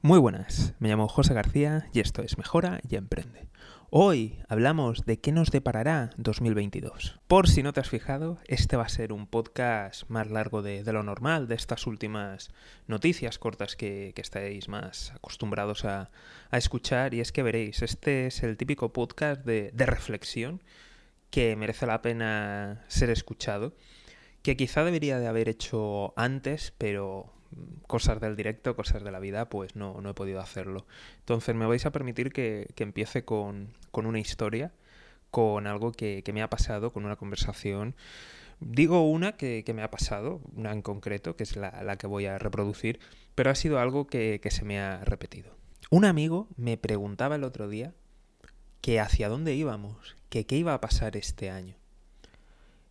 Muy 0.00 0.20
buenas, 0.20 0.74
me 0.78 0.88
llamo 0.88 1.08
José 1.08 1.34
García 1.34 1.88
y 1.92 1.98
esto 1.98 2.22
es 2.22 2.38
Mejora 2.38 2.80
y 2.88 2.94
Emprende. 2.94 3.48
Hoy 3.90 4.38
hablamos 4.46 5.04
de 5.06 5.18
qué 5.18 5.32
nos 5.32 5.50
deparará 5.50 6.10
2022. 6.18 7.18
Por 7.26 7.48
si 7.48 7.64
no 7.64 7.72
te 7.72 7.80
has 7.80 7.88
fijado, 7.88 8.38
este 8.46 8.76
va 8.76 8.84
a 8.84 8.88
ser 8.88 9.12
un 9.12 9.26
podcast 9.26 10.08
más 10.08 10.30
largo 10.30 10.62
de, 10.62 10.84
lo 10.84 11.02
normal, 11.02 11.48
de 11.48 11.56
estas 11.56 11.88
últimas 11.88 12.50
noticias 12.86 13.40
cortas 13.40 13.74
que, 13.74 14.14
estáis 14.16 14.68
más 14.68 15.10
acostumbrados 15.16 15.84
a, 15.84 16.10
escuchar. 16.52 17.12
Y 17.12 17.20
es 17.20 17.32
que 17.32 17.42
veréis, 17.42 17.82
este 17.82 18.28
es 18.28 18.44
el 18.44 18.56
típico 18.56 18.92
podcast 18.92 19.44
de, 19.44 19.72
de 19.74 19.86
reflexión 19.86 20.62
que 21.30 21.56
merece 21.56 21.86
la 21.86 22.02
pena 22.02 22.84
ser 22.86 23.10
escuchado, 23.10 23.74
que 24.42 24.56
quizá 24.56 24.84
debería 24.84 25.18
de 25.18 25.26
haber 25.26 25.48
hecho 25.48 26.14
antes, 26.16 26.72
pero 26.78 27.32
cosas 27.86 28.20
del 28.20 28.36
directo, 28.36 28.76
cosas 28.76 29.02
de 29.02 29.10
la 29.10 29.20
vida, 29.20 29.48
pues 29.48 29.76
no, 29.76 30.00
no 30.00 30.10
he 30.10 30.14
podido 30.14 30.40
hacerlo. 30.40 30.86
Entonces 31.20 31.54
me 31.54 31.66
vais 31.66 31.86
a 31.86 31.92
permitir 31.92 32.32
que, 32.32 32.72
empiece 32.76 33.24
con, 33.24 33.74
una 33.92 34.18
historia, 34.18 34.72
con 35.30 35.66
algo 35.66 35.92
que, 35.92 36.22
me 36.32 36.42
ha 36.42 36.50
pasado, 36.50 36.92
con 36.92 37.04
una 37.04 37.16
conversación. 37.16 37.94
Digo 38.60 39.08
una 39.08 39.36
que, 39.36 39.64
me 39.74 39.82
ha 39.82 39.90
pasado, 39.90 40.40
una 40.54 40.72
en 40.72 40.82
concreto, 40.82 41.36
que 41.36 41.44
es 41.44 41.56
la, 41.56 41.96
que 41.96 42.06
voy 42.06 42.26
a 42.26 42.38
reproducir, 42.38 43.00
pero 43.34 43.50
ha 43.50 43.54
sido 43.54 43.78
algo 43.78 44.06
que, 44.06 44.40
que 44.42 44.50
se 44.50 44.64
me 44.64 44.80
ha 44.80 45.04
repetido. 45.04 45.56
Un 45.90 46.04
amigo 46.04 46.48
me 46.56 46.76
preguntaba 46.76 47.36
el 47.36 47.44
otro 47.44 47.68
día 47.68 47.94
que 48.80 49.00
hacia 49.00 49.28
dónde 49.28 49.54
íbamos, 49.54 50.16
que 50.28 50.46
qué 50.46 50.56
iba 50.56 50.74
a 50.74 50.80
pasar 50.80 51.16
este 51.16 51.50
año. 51.50 51.76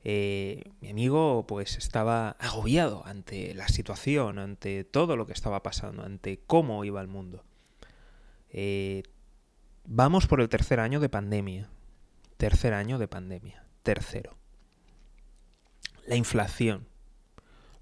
Eh, 0.10 0.72
mi 0.80 0.90
amigo 0.90 1.46
pues 1.48 1.78
estaba 1.78 2.38
agobiado 2.40 3.06
ante 3.06 3.54
la 3.54 3.68
situación, 3.68 4.40
ante 4.40 4.86
todo 4.86 5.18
lo 5.18 5.26
que 5.26 5.34
estaba 5.34 5.62
pasando, 5.64 6.02
ante 6.02 6.40
cómo 6.48 6.86
iba 6.86 7.02
el 7.02 7.10
mundo. 7.10 7.44
Eh, 8.50 9.04
vamos 9.84 10.26
por 10.26 10.40
el 10.40 10.48
tercer 10.48 10.80
año 10.80 11.02
de 11.02 11.10
pandemia. 11.10 11.70
Tercer 12.38 12.74
año 12.74 13.00
de 13.00 13.10
pandemia. 13.10 13.66
Tercero. 13.84 14.38
La 16.06 16.16
inflación. 16.16 16.88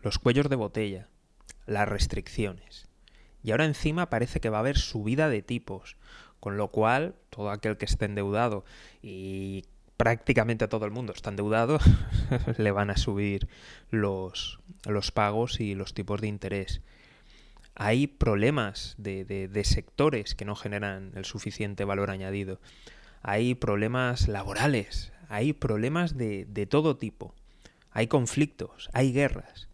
Los 0.01 0.17
cuellos 0.17 0.49
de 0.49 0.55
botella. 0.55 1.09
Las 1.67 1.87
restricciones. 1.87 2.87
Y 3.43 3.51
ahora 3.51 3.65
encima 3.65 4.09
parece 4.09 4.39
que 4.39 4.49
va 4.49 4.57
a 4.57 4.61
haber 4.61 4.79
subida 4.79 5.29
de 5.29 5.43
tipos. 5.43 5.95
Con 6.39 6.57
lo 6.57 6.69
cual, 6.69 7.13
todo 7.29 7.51
aquel 7.51 7.77
que 7.77 7.85
esté 7.85 8.05
endeudado 8.05 8.65
y 9.03 9.65
prácticamente 9.97 10.65
a 10.65 10.69
todo 10.69 10.85
el 10.85 10.91
mundo 10.91 11.13
está 11.13 11.29
endeudado, 11.29 11.79
le 12.57 12.71
van 12.71 12.89
a 12.89 12.97
subir 12.97 13.47
los, 13.91 14.59
los, 14.85 15.11
pagos 15.11 15.59
y 15.59 15.75
los 15.75 15.93
tipos 15.93 16.21
de 16.21 16.27
interés. 16.27 16.81
Hay 17.75 18.07
problemas 18.07 18.95
de, 18.97 19.25
de, 19.25 19.63
sectores 19.63 20.33
que 20.33 20.45
no 20.45 20.55
generan 20.55 21.11
el 21.15 21.25
suficiente 21.25 21.83
valor 21.83 22.09
añadido. 22.09 22.61
Hay 23.21 23.55
problemas 23.55 24.27
laborales, 24.27 25.11
hay 25.27 25.51
problemas 25.51 26.17
de, 26.17 26.45
de 26.45 26.65
todo 26.65 26.95
tipo. 26.95 27.33
Hay 27.91 28.07
conflictos, 28.07 28.89
hay 28.93 29.11
guerras. 29.11 29.67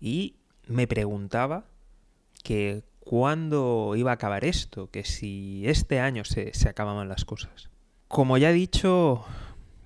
Y 0.00 0.36
me 0.66 0.86
preguntaba 0.86 1.64
que 2.44 2.84
cuándo 3.00 3.94
iba 3.96 4.12
a 4.12 4.14
acabar 4.14 4.44
esto, 4.44 4.90
que 4.90 5.04
si 5.04 5.66
este 5.66 6.00
año 6.00 6.24
se, 6.24 6.54
se 6.54 6.68
acababan 6.68 7.08
las 7.08 7.24
cosas. 7.24 7.70
Como 8.14 8.38
ya 8.38 8.50
he 8.50 8.52
dicho, 8.52 9.24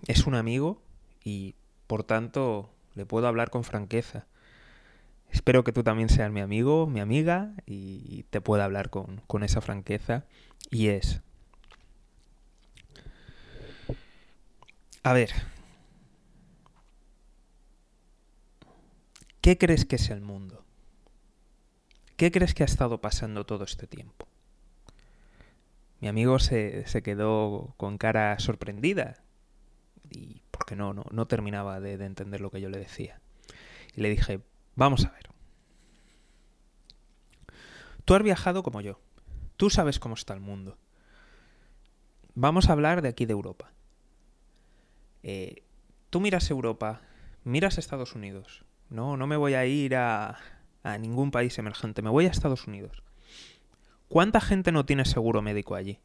es 0.06 0.26
un 0.26 0.34
amigo 0.34 0.82
y 1.24 1.54
por 1.86 2.04
tanto 2.04 2.68
le 2.94 3.06
puedo 3.06 3.26
hablar 3.26 3.48
con 3.48 3.64
franqueza. 3.64 4.26
Espero 5.30 5.64
que 5.64 5.72
tú 5.72 5.82
también 5.82 6.10
seas 6.10 6.30
mi 6.30 6.40
amigo, 6.40 6.86
mi 6.86 7.00
amiga 7.00 7.54
y 7.64 8.24
te 8.24 8.42
pueda 8.42 8.66
hablar 8.66 8.90
con, 8.90 9.22
con 9.26 9.44
esa 9.44 9.62
franqueza. 9.62 10.26
Y 10.70 10.88
es... 10.88 11.22
A 15.04 15.14
ver. 15.14 15.30
¿Qué 19.40 19.56
crees 19.56 19.86
que 19.86 19.96
es 19.96 20.10
el 20.10 20.20
mundo? 20.20 20.66
¿Qué 22.18 22.30
crees 22.30 22.52
que 22.52 22.62
ha 22.62 22.66
estado 22.66 23.00
pasando 23.00 23.46
todo 23.46 23.64
este 23.64 23.86
tiempo? 23.86 24.27
Mi 26.00 26.08
amigo 26.08 26.38
se, 26.38 26.84
quedó 27.02 27.74
con 27.76 27.98
cara 27.98 28.38
sorprendida 28.38 29.22
y 30.10 30.42
porque 30.50 30.76
no, 30.76 30.94
no, 30.94 31.04
no 31.10 31.26
terminaba 31.26 31.80
de, 31.80 31.98
de 31.98 32.06
entender 32.06 32.40
lo 32.40 32.50
que 32.50 32.60
yo 32.60 32.68
le 32.68 32.78
decía. 32.78 33.20
Y 33.94 34.00
le 34.00 34.10
dije, 34.10 34.40
vamos 34.74 35.04
a 35.04 35.10
ver. 35.10 35.28
Tú 38.04 38.14
has 38.14 38.22
viajado 38.22 38.62
como 38.62 38.80
yo. 38.80 39.00
Tú 39.56 39.70
sabes 39.70 39.98
cómo 39.98 40.14
está 40.14 40.34
el 40.34 40.40
mundo. 40.40 40.78
Vamos 42.34 42.68
a 42.68 42.72
hablar 42.72 43.02
de 43.02 43.08
aquí 43.08 43.26
de 43.26 43.32
Europa. 43.32 43.72
Eh, 45.24 45.64
tú 46.08 46.20
miras 46.20 46.48
Europa, 46.50 47.02
miras 47.44 47.76
Estados 47.76 48.14
Unidos. 48.14 48.64
No, 48.88 49.16
no 49.16 49.26
me 49.26 49.36
voy 49.36 49.54
a 49.54 49.66
ir 49.66 49.96
a, 49.96 50.38
a 50.82 50.98
ningún 50.98 51.30
país 51.30 51.58
emergente, 51.58 52.00
me 52.00 52.10
voy 52.10 52.26
a 52.26 52.30
Estados 52.30 52.66
Unidos. 52.66 53.02
¿Cuánta 54.08 54.40
gente 54.40 54.72
no 54.72 54.86
tiene 54.86 55.04
seguro 55.04 55.42
médico 55.42 55.74
allí? 55.74 56.00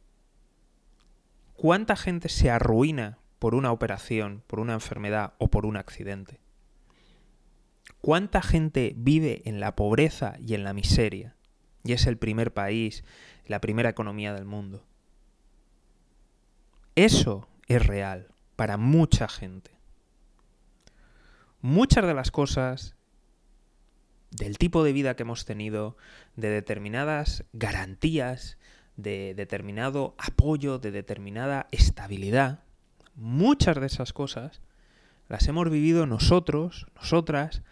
¿Cuánta 1.54 1.96
gente 1.96 2.28
se 2.28 2.50
arruina 2.50 3.18
por 3.38 3.54
una 3.54 3.72
operación, 3.72 4.42
por 4.46 4.60
una 4.60 4.74
enfermedad 4.74 5.34
o 5.38 5.48
por 5.48 5.64
un 5.64 5.76
accidente? 5.76 6.40
¿Cuánta 8.02 8.42
gente 8.42 8.92
vive 8.96 9.40
en 9.46 9.60
la 9.60 9.74
pobreza 9.74 10.36
y 10.38 10.54
en 10.54 10.64
la 10.64 10.74
miseria? 10.74 11.36
Y 11.82 11.92
es 11.92 12.06
el 12.06 12.18
primer 12.18 12.52
país, 12.52 13.04
la 13.46 13.62
primera 13.62 13.88
economía 13.88 14.34
del 14.34 14.44
mundo. 14.44 14.84
Eso 16.94 17.48
es 17.66 17.86
real 17.86 18.28
para 18.56 18.76
mucha 18.76 19.28
gente. 19.28 19.70
Muchas 21.62 22.06
de 22.06 22.12
las 22.12 22.30
cosas 22.30 22.94
del 24.34 24.58
tipo 24.58 24.82
de 24.82 24.92
vida 24.92 25.14
que 25.14 25.22
hemos 25.22 25.44
tenido, 25.44 25.96
de 26.34 26.48
determinadas 26.48 27.44
garantías, 27.52 28.58
de 28.96 29.34
determinado 29.34 30.14
apoyo, 30.18 30.78
de 30.78 30.90
determinada 30.90 31.68
estabilidad, 31.70 32.64
muchas 33.14 33.80
de 33.80 33.86
esas 33.86 34.12
cosas 34.12 34.60
las 35.28 35.46
hemos 35.46 35.70
vivido 35.70 36.06
nosotros, 36.06 36.86
nosotras, 36.96 37.62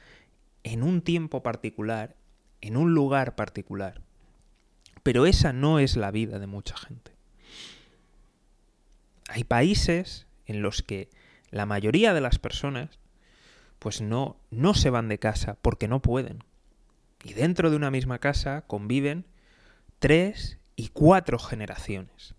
en 0.63 0.85
un 0.85 1.03
tiempo 1.03 1.43
particular, 1.43 2.15
en 2.61 2.77
un 2.77 2.95
lugar 2.95 3.35
particular. 3.35 4.01
Pero 5.03 5.27
esa 5.27 5.53
no 5.53 5.81
es 5.81 5.97
la 5.97 6.13
vida 6.13 6.39
de 6.39 6.47
mucha 6.47 6.77
gente. 6.77 7.13
Hay 9.29 9.43
países 9.43 10.27
en 10.47 10.63
los 10.63 10.83
que 10.83 11.11
la 11.51 11.67
mayoría 11.67 12.15
de 12.15 12.21
las 12.21 12.39
personas 12.39 13.01
pues 13.81 14.01
no, 14.01 14.37
no 14.51 14.75
se 14.75 14.91
van 14.91 15.09
de 15.09 15.19
casa 15.19 15.59
porque 15.61 15.89
no 15.89 16.01
pueden. 16.01 16.45
Y 17.25 17.35
dentro 17.35 17.71
de 17.71 17.77
una 17.77 17.91
misma 17.91 18.19
casa 18.19 18.63
conviven 18.67 19.27
tres 19.99 20.59
y 20.77 20.89
cuatro 20.89 21.39
generaciones. 21.39 22.35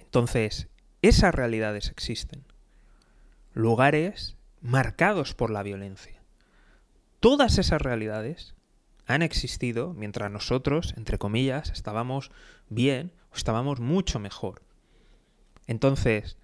Entonces, 0.00 0.68
esas 1.02 1.34
realidades 1.34 1.90
existen. 1.90 2.44
Lugares 3.52 4.36
marcados 4.60 5.34
por 5.34 5.50
la 5.50 5.62
violencia. 5.62 6.22
Todas 7.20 7.58
esas 7.58 7.82
realidades 7.82 8.54
han 9.06 9.22
existido 9.22 9.92
mientras 9.92 10.30
nosotros, 10.30 10.94
entre 10.96 11.18
comillas, 11.18 11.70
estábamos 11.70 12.30
bien 12.68 13.12
o 13.32 13.36
estábamos 13.36 13.80
mucho 13.80 14.18
mejor. 14.18 14.62
Entonces, 15.66 16.38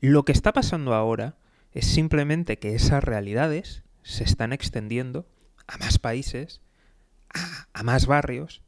lo 0.00 0.24
que 0.24 0.32
está 0.32 0.52
pasando 0.52 0.94
ahora 0.94 1.36
es 1.72 1.86
simplemente 1.86 2.58
que 2.58 2.74
esas 2.74 3.02
realidades 3.02 3.82
se 4.02 4.24
están 4.24 4.52
extendiendo 4.52 5.26
a 5.66 5.76
más 5.78 5.98
países, 5.98 6.60
a, 7.72 7.82
más 7.82 8.06
barrios, 8.06 8.62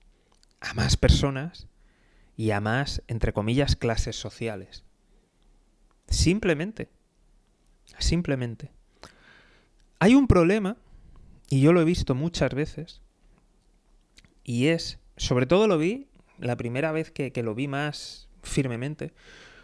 a 0.61 0.75
más 0.75 0.97
personas 0.97 1.67
y 2.37 2.51
a 2.51 2.61
más, 2.61 3.03
entre 3.09 3.33
comillas, 3.33 3.77
clases 3.77 4.17
sociales. 4.17 4.85
Simplemente. 6.09 6.89
Simplemente. 7.99 8.71
Hay 9.99 10.15
un 10.15 10.27
problema, 10.27 10.77
y 11.49 11.61
yo 11.61 11.73
lo 11.73 11.81
he 11.81 11.85
visto 11.85 12.15
muchas 12.15 12.55
veces, 12.55 13.01
y 14.45 14.69
es, 14.69 14.99
sobre 15.17 15.47
todo 15.47 15.69
lo 15.69 15.79
vi, 15.79 16.09
la 16.39 16.57
primera 16.57 16.93
vez 16.93 17.11
que, 17.11 17.33
que 17.33 17.43
lo 17.43 17.55
vi 17.55 17.69
más 17.69 18.29
firmemente, 18.43 19.13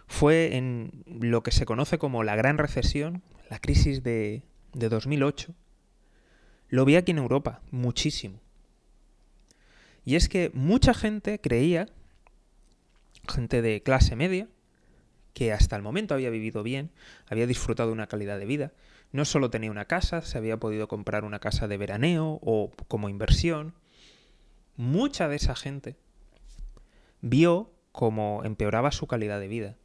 fue 0.07 0.57
en 0.57 1.05
lo 1.07 1.43
que 1.43 1.51
se 1.51 1.67
conoce 1.67 1.99
como 1.99 2.23
la 2.23 2.37
gran 2.37 2.59
recesión, 2.59 3.23
la 3.51 3.59
crisis 3.59 4.03
de, 4.03 4.43
de 4.77 4.89
2008, 4.89 5.55
lo 6.69 6.85
vi 6.85 6.97
aquí 6.97 7.13
en 7.13 7.19
Europa, 7.19 7.63
muchísimo. 7.71 8.41
Y 10.05 10.17
es 10.17 10.29
que 10.29 10.51
mucha 10.55 10.95
gente 10.95 11.41
creía, 11.41 11.89
gente 13.29 13.63
de 13.63 13.83
clase 13.83 14.17
media, 14.17 14.49
que 15.33 15.53
hasta 15.53 15.77
el 15.77 15.83
momento 15.83 16.15
había 16.15 16.31
vivido 16.31 16.63
bien, 16.63 16.91
había 17.27 17.47
disfrutado 17.47 17.89
de 17.89 17.95
una 17.95 18.07
calidad 18.07 18.39
de 18.39 18.47
vida, 18.47 18.73
no 19.13 19.25
solo 19.25 19.51
tenía 19.51 19.71
una 19.71 19.87
casa, 19.87 20.23
se 20.23 20.39
había 20.39 20.59
podido 20.59 20.89
comprar 20.89 21.25
una 21.25 21.39
casa 21.39 21.69
de 21.69 21.77
veraneo 21.77 22.39
o 22.43 22.71
como 22.89 23.09
inversión. 23.09 23.75
Mucha 24.77 25.29
de 25.29 25.37
esa 25.37 25.57
gente 25.57 25.97
vio 27.23 27.73
cómo 27.93 28.43
empeoraba 28.45 28.93
su 28.93 29.07
calidad 29.07 29.41
de 29.41 29.49
vida. 29.49 29.77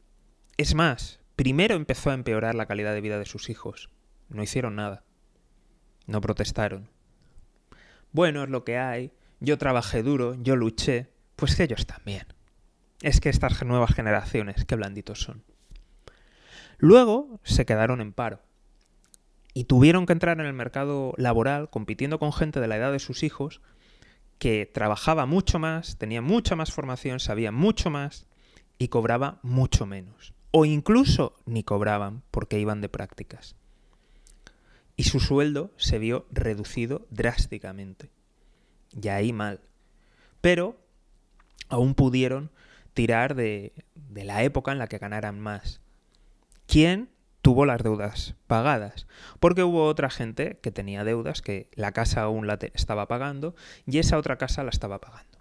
Es 0.58 0.74
más, 0.74 1.20
primero 1.36 1.76
empezó 1.76 2.10
a 2.10 2.14
empeorar 2.14 2.54
la 2.54 2.66
calidad 2.66 2.92
de 2.92 3.00
vida 3.00 3.18
de 3.18 3.24
sus 3.24 3.48
hijos. 3.48 3.88
No 4.32 4.42
hicieron 4.42 4.76
nada. 4.76 5.04
No 6.06 6.20
protestaron. 6.20 6.88
Bueno, 8.12 8.44
es 8.44 8.50
lo 8.50 8.64
que 8.64 8.78
hay. 8.78 9.12
Yo 9.40 9.58
trabajé 9.58 10.02
duro, 10.02 10.34
yo 10.42 10.56
luché. 10.56 11.10
Pues 11.36 11.54
que 11.54 11.64
ellos 11.64 11.86
también. 11.86 12.26
Es 13.02 13.20
que 13.20 13.28
estas 13.28 13.62
nuevas 13.64 13.94
generaciones, 13.94 14.64
qué 14.64 14.76
blanditos 14.76 15.20
son. 15.20 15.44
Luego 16.78 17.40
se 17.42 17.66
quedaron 17.66 18.00
en 18.00 18.12
paro 18.12 18.40
y 19.54 19.64
tuvieron 19.64 20.06
que 20.06 20.12
entrar 20.12 20.40
en 20.40 20.46
el 20.46 20.52
mercado 20.52 21.12
laboral 21.16 21.68
compitiendo 21.70 22.18
con 22.18 22.32
gente 22.32 22.60
de 22.60 22.68
la 22.68 22.76
edad 22.76 22.92
de 22.92 22.98
sus 22.98 23.22
hijos 23.22 23.60
que 24.38 24.66
trabajaba 24.66 25.26
mucho 25.26 25.58
más, 25.58 25.98
tenía 25.98 26.22
mucha 26.22 26.56
más 26.56 26.72
formación, 26.72 27.20
sabía 27.20 27.52
mucho 27.52 27.90
más 27.90 28.26
y 28.78 28.88
cobraba 28.88 29.38
mucho 29.42 29.86
menos. 29.86 30.34
O 30.50 30.64
incluso 30.64 31.36
ni 31.46 31.62
cobraban 31.62 32.22
porque 32.30 32.58
iban 32.58 32.80
de 32.80 32.88
prácticas. 32.88 33.56
Y 34.96 35.04
su 35.04 35.20
sueldo 35.20 35.70
se 35.76 35.98
vio 35.98 36.26
reducido 36.30 37.06
drásticamente. 37.10 38.10
Y 39.00 39.08
ahí 39.08 39.32
mal. 39.32 39.60
Pero 40.40 40.76
aún 41.68 41.94
pudieron 41.94 42.50
tirar 42.94 43.34
de, 43.34 43.72
de 43.94 44.24
la 44.24 44.42
época 44.42 44.72
en 44.72 44.78
la 44.78 44.86
que 44.86 44.98
ganaran 44.98 45.40
más. 45.40 45.80
¿Quién 46.66 47.08
tuvo 47.42 47.66
las 47.66 47.82
deudas 47.82 48.34
pagadas, 48.46 49.06
porque 49.40 49.64
hubo 49.64 49.84
otra 49.84 50.08
gente 50.08 50.58
que 50.62 50.70
tenía 50.70 51.04
deudas 51.04 51.42
que 51.42 51.68
la 51.74 51.92
casa 51.92 52.22
aún 52.22 52.46
la 52.46 52.58
estaba 52.72 53.08
pagando 53.08 53.54
y 53.84 53.98
esa 53.98 54.16
otra 54.16 54.38
casa 54.38 54.62
la 54.62 54.70
estaba 54.70 55.00
pagando. 55.00 55.38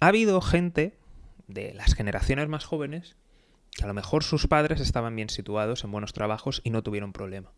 Ha 0.00 0.08
habido 0.08 0.40
gente 0.42 0.98
de 1.48 1.72
las 1.72 1.94
generaciones 1.94 2.48
más 2.48 2.66
jóvenes 2.66 3.16
que 3.74 3.84
a 3.84 3.86
lo 3.86 3.94
mejor 3.94 4.22
sus 4.22 4.46
padres 4.46 4.80
estaban 4.80 5.16
bien 5.16 5.28
situados 5.28 5.84
en 5.84 5.90
buenos 5.90 6.12
trabajos 6.12 6.60
y 6.64 6.70
no 6.70 6.82
tuvieron 6.82 7.12
problema. 7.12 7.52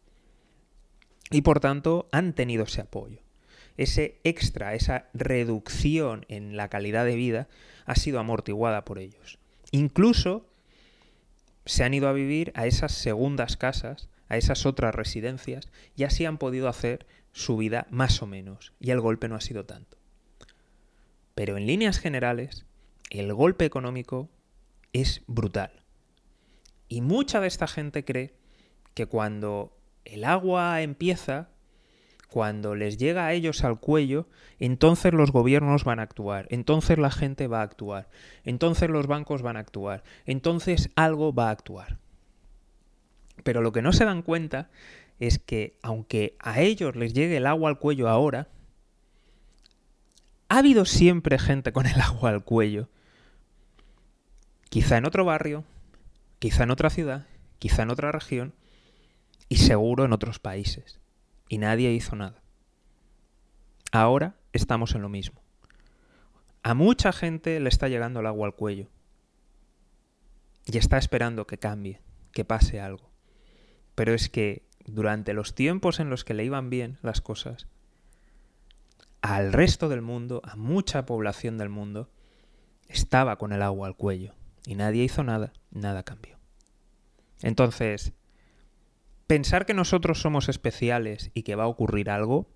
Y 1.30 1.42
por 1.42 1.60
tanto 1.60 2.08
han 2.12 2.32
tenido 2.32 2.64
ese 2.64 2.80
apoyo. 2.80 3.20
Ese 3.76 4.20
extra, 4.24 4.74
esa 4.74 5.08
reducción 5.12 6.24
en 6.28 6.56
la 6.56 6.68
calidad 6.68 7.04
de 7.04 7.16
vida 7.16 7.48
ha 7.84 7.94
sido 7.94 8.18
amortiguada 8.18 8.84
por 8.84 8.98
ellos. 8.98 9.38
Incluso 9.70 10.46
se 11.66 11.84
han 11.84 11.92
ido 11.92 12.08
a 12.08 12.12
vivir 12.12 12.52
a 12.54 12.66
esas 12.66 12.92
segundas 12.92 13.56
casas, 13.56 14.08
a 14.28 14.36
esas 14.36 14.64
otras 14.64 14.94
residencias, 14.94 15.68
y 15.94 16.04
así 16.04 16.24
han 16.24 16.38
podido 16.38 16.68
hacer 16.68 17.06
su 17.32 17.56
vida 17.56 17.86
más 17.90 18.22
o 18.22 18.26
menos, 18.26 18.72
y 18.80 18.92
el 18.92 19.00
golpe 19.00 19.28
no 19.28 19.34
ha 19.34 19.40
sido 19.40 19.66
tanto. 19.66 19.98
Pero 21.34 21.58
en 21.58 21.66
líneas 21.66 21.98
generales, 21.98 22.64
el 23.10 23.34
golpe 23.34 23.66
económico 23.66 24.30
es 24.92 25.22
brutal. 25.26 25.85
Y 26.88 27.00
mucha 27.00 27.40
de 27.40 27.48
esta 27.48 27.66
gente 27.66 28.04
cree 28.04 28.34
que 28.94 29.06
cuando 29.06 29.76
el 30.04 30.24
agua 30.24 30.80
empieza, 30.82 31.48
cuando 32.28 32.74
les 32.74 32.96
llega 32.96 33.26
a 33.26 33.32
ellos 33.32 33.64
al 33.64 33.80
cuello, 33.80 34.28
entonces 34.58 35.12
los 35.12 35.32
gobiernos 35.32 35.84
van 35.84 36.00
a 36.00 36.02
actuar, 36.02 36.46
entonces 36.50 36.98
la 36.98 37.10
gente 37.10 37.46
va 37.46 37.60
a 37.60 37.64
actuar, 37.64 38.08
entonces 38.44 38.88
los 38.88 39.06
bancos 39.06 39.42
van 39.42 39.56
a 39.56 39.60
actuar, 39.60 40.02
entonces 40.24 40.90
algo 40.96 41.32
va 41.32 41.48
a 41.48 41.52
actuar. 41.52 41.98
Pero 43.42 43.62
lo 43.62 43.72
que 43.72 43.82
no 43.82 43.92
se 43.92 44.04
dan 44.04 44.22
cuenta 44.22 44.70
es 45.18 45.38
que 45.38 45.78
aunque 45.82 46.36
a 46.40 46.60
ellos 46.60 46.96
les 46.96 47.14
llegue 47.14 47.36
el 47.36 47.46
agua 47.46 47.70
al 47.70 47.78
cuello 47.78 48.08
ahora, 48.08 48.48
ha 50.48 50.58
habido 50.58 50.84
siempre 50.84 51.38
gente 51.38 51.72
con 51.72 51.86
el 51.86 52.00
agua 52.00 52.30
al 52.30 52.44
cuello. 52.44 52.88
Quizá 54.68 54.96
en 54.96 55.06
otro 55.06 55.24
barrio, 55.24 55.64
quizá 56.38 56.64
en 56.64 56.70
otra 56.70 56.90
ciudad, 56.90 57.26
quizá 57.58 57.82
en 57.82 57.90
otra 57.90 58.12
región 58.12 58.54
y 59.48 59.56
seguro 59.56 60.04
en 60.04 60.12
otros 60.12 60.38
países 60.38 61.00
y 61.48 61.58
nadie 61.58 61.92
hizo 61.92 62.16
nada. 62.16 62.42
Ahora 63.92 64.36
estamos 64.52 64.94
en 64.94 65.02
lo 65.02 65.08
mismo. 65.08 65.40
A 66.62 66.74
mucha 66.74 67.12
gente 67.12 67.60
le 67.60 67.68
está 67.68 67.88
llegando 67.88 68.20
el 68.20 68.26
agua 68.26 68.46
al 68.46 68.54
cuello 68.54 68.88
y 70.64 70.76
está 70.78 70.98
esperando 70.98 71.46
que 71.46 71.58
cambie, 71.58 72.00
que 72.32 72.44
pase 72.44 72.80
algo. 72.80 73.10
Pero 73.94 74.12
es 74.12 74.28
que 74.28 74.66
durante 74.84 75.32
los 75.32 75.54
tiempos 75.54 76.00
en 76.00 76.10
los 76.10 76.24
que 76.24 76.34
le 76.34 76.44
iban 76.44 76.68
bien 76.68 76.98
las 77.02 77.20
cosas, 77.20 77.68
al 79.22 79.52
resto 79.52 79.88
del 79.88 80.02
mundo, 80.02 80.42
a 80.44 80.56
mucha 80.56 81.06
población 81.06 81.56
del 81.56 81.68
mundo, 81.68 82.10
estaba 82.88 83.38
con 83.38 83.52
el 83.52 83.62
agua 83.62 83.88
al 83.88 83.96
cuello 83.96 84.34
y 84.66 84.74
nadie 84.74 85.04
hizo 85.04 85.24
nada, 85.24 85.52
nada 85.70 86.02
cambió. 86.02 86.36
Entonces, 87.40 88.12
pensar 89.26 89.64
que 89.64 89.74
nosotros 89.74 90.20
somos 90.20 90.48
especiales 90.48 91.30
y 91.32 91.42
que 91.42 91.54
va 91.54 91.64
a 91.64 91.68
ocurrir 91.68 92.10
algo, 92.10 92.48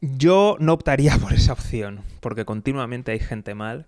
yo 0.00 0.56
no 0.58 0.72
optaría 0.72 1.16
por 1.22 1.32
esa 1.32 1.52
opción, 1.52 2.02
porque 2.20 2.44
continuamente 2.44 3.12
hay 3.12 3.20
gente 3.20 3.54
mal, 3.54 3.86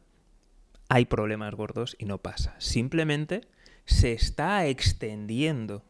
hay 0.88 1.06
problemas 1.06 1.54
gordos 1.54 1.96
y 1.98 2.04
no 2.04 2.18
pasa. 2.18 2.54
Simplemente 2.58 3.40
se 3.86 4.12
está 4.12 4.66
extendiendo 4.66 5.82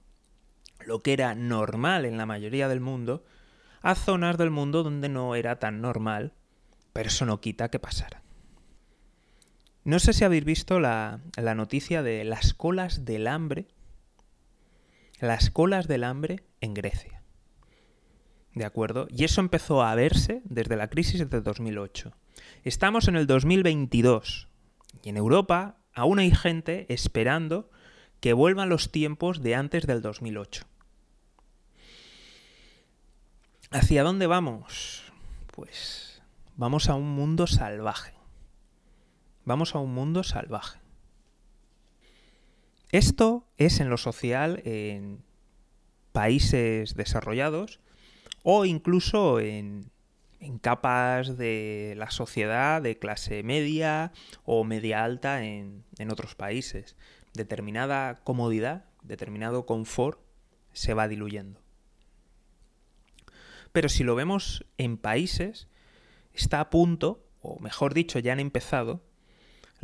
lo 0.87 1.01
que 1.01 1.13
era 1.13 1.35
normal 1.35 2.05
en 2.05 2.17
la 2.17 2.27
mayoría 2.27 2.69
del 2.69 2.81
mundo 2.81 3.25
a 3.83 3.95
zonas 3.95 4.39
del 4.39 4.51
mundo 4.51 4.83
donde 4.83 5.09
no 5.09 5.35
era 5.35 5.59
tan 5.59 5.81
normal, 5.81 6.33
pero 6.93 7.09
eso 7.09 7.27
no 7.27 7.41
quita 7.41 7.71
que 7.71 7.79
pasara. 7.79 8.24
No 9.85 9.99
sé 9.99 10.15
si 10.15 10.25
habéis 10.25 10.45
visto 10.47 10.81
la, 10.81 11.21
noticia 11.37 12.03
de 12.03 12.25
las 12.25 12.55
colas 12.55 13.05
del 13.05 13.27
hambre 13.27 13.67
las 15.21 15.51
colas 15.51 15.87
del 15.89 16.05
hambre 16.05 16.43
en 16.61 16.75
Grecia. 16.75 17.23
¿De 18.55 18.65
acuerdo? 18.65 19.07
Y 19.11 19.25
eso 19.25 19.41
empezó 19.41 19.83
a 19.83 19.95
verse 19.95 20.43
desde 20.45 20.77
la 20.77 20.89
crisis 20.89 21.29
de 21.29 21.41
2008. 21.41 22.13
Estamos 22.63 23.09
en 23.09 23.17
el 23.17 23.27
2022 23.27 24.49
y 25.03 25.09
en 25.09 25.17
Europa 25.17 25.77
aún 25.93 26.19
hay 26.19 26.31
gente 26.35 26.87
esperando 26.93 27.71
que 28.21 28.33
vuelvan 28.33 28.69
los 28.69 28.91
tiempos 28.91 29.43
de 29.43 29.55
antes 29.55 29.87
del 29.87 30.03
2008. 30.03 30.67
¿Hacia 33.71 34.03
dónde 34.03 34.27
vamos? 34.27 35.13
Pues 35.53 36.23
vamos 36.57 36.89
a 36.89 36.95
un 36.95 37.11
mundo 37.11 37.47
salvaje. 37.47 38.15
Vamos 39.45 39.75
a 39.75 39.79
un 39.79 39.93
mundo 39.93 40.23
salvaje. 40.23 40.79
Esto 42.91 43.47
es 43.59 43.81
en 43.81 43.91
lo 43.91 43.99
social 43.99 44.63
en 44.65 45.23
países 46.13 46.95
desarrollados 46.95 47.81
o 48.43 48.65
incluso 48.65 49.41
en, 49.41 49.91
capas 50.61 51.37
de 51.37 51.95
la 51.97 52.11
sociedad 52.11 52.81
de 52.81 52.99
clase 52.99 53.43
media 53.43 54.13
o 54.45 54.63
media 54.65 55.03
alta 55.05 55.45
en, 55.45 55.85
en 55.99 56.11
otros 56.11 56.35
países. 56.35 56.97
Determinada 57.33 58.21
comodidad, 58.23 58.85
determinado 59.03 59.67
confort 59.67 60.21
se 60.73 60.95
va 60.95 61.09
diluyendo. 61.09 61.61
Pero 63.73 63.89
si 63.89 64.05
lo 64.05 64.15
vemos 64.15 64.65
en 64.79 64.97
países, 64.97 65.67
está 66.33 66.61
a 66.61 66.71
punto, 66.71 67.27
o 67.43 67.59
mejor 67.59 67.93
dicho, 67.93 68.21
ya 68.21 68.33
han 68.33 68.41
empezado, 68.41 69.03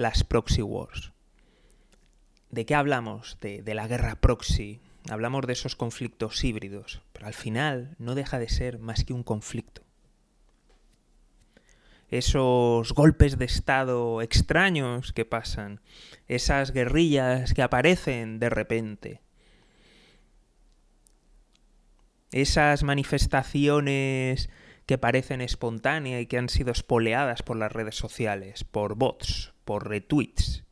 las 0.00 0.25
proxy 0.25 0.62
wars. 0.62 1.12
¿De 2.49 2.64
qué 2.64 2.75
hablamos? 2.75 3.38
De, 3.40 3.62
la 3.75 3.87
guerra 3.87 4.16
proxy. 4.16 4.80
Hablamos 5.09 5.47
de 5.47 5.52
esos 5.52 5.76
conflictos 5.76 6.42
híbridos, 6.42 7.02
pero 7.12 7.26
al 7.26 7.35
final 7.35 7.97
no 7.99 8.14
deja 8.14 8.38
de 8.38 8.49
ser 8.49 8.78
más 8.78 9.04
que 9.04 9.12
un 9.12 9.23
conflicto. 9.23 9.83
Esos 12.09 12.92
golpes 12.92 13.38
de 13.38 13.45
Estado 13.45 14.21
extraños 14.21 15.12
que 15.12 15.25
pasan, 15.25 15.80
esas 16.26 16.73
guerrillas 16.73 17.54
que 17.54 17.62
aparecen 17.62 18.40
de 18.40 18.50
repente, 18.50 19.21
esas 22.33 22.83
manifestaciones 22.83 24.50
que 24.87 24.99
parecen 24.99 25.40
espontáneas 25.40 26.23
y 26.23 26.26
que 26.26 26.38
han 26.38 26.49
sido 26.49 26.73
espoleadas 26.73 27.42
por 27.42 27.57
las 27.57 27.71
redes 27.71 27.95
sociales, 27.95 28.64
por 28.64 28.97
bots, 28.97 29.52
por 29.71 29.89
retweets, 29.89 30.65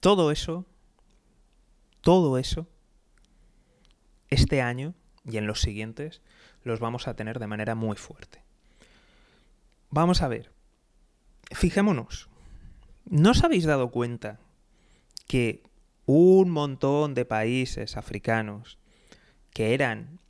Todo 0.00 0.30
eso, 0.30 0.66
todo 2.02 2.36
eso, 2.36 2.68
este 4.28 4.60
año 4.60 4.92
y 5.24 5.38
en 5.38 5.46
los 5.46 5.62
siguientes, 5.62 6.20
los 6.64 6.80
vamos 6.80 7.08
a 7.08 7.16
tener 7.16 7.38
de 7.38 7.46
manera 7.46 7.74
muy 7.74 7.96
fuerte. 7.96 8.42
Vamos 9.88 10.20
a 10.20 10.28
ver, 10.28 10.52
fijémonos, 11.50 12.28
¿No 13.06 13.30
os 13.30 13.42
habéis 13.42 13.64
dado 13.64 13.90
cuenta 13.90 14.38
que 15.26 15.62
un 16.04 16.50
montón 16.50 17.14
de 17.14 17.24
países 17.24 17.96
africanos 17.96 18.78
que 19.50 19.72
eran, 19.72 20.20